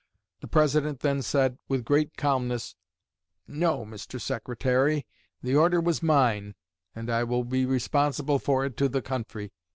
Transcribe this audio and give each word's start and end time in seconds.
The 0.39 0.47
President 0.47 1.01
then 1.01 1.21
said, 1.21 1.59
with 1.67 1.85
great 1.85 2.17
calmness, 2.17 2.75
"No, 3.47 3.85
Mr. 3.85 4.19
Secretary, 4.19 5.05
the 5.43 5.55
order 5.55 5.79
was 5.79 6.01
mine, 6.01 6.55
and 6.95 7.07
I 7.07 7.23
will 7.23 7.43
be 7.43 7.67
responsible 7.67 8.39
for 8.39 8.65
it 8.65 8.77
to 8.77 8.89
the 8.89 9.03
country." 9.03 9.51